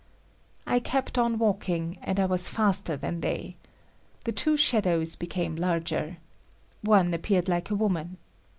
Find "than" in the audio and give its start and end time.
2.97-3.21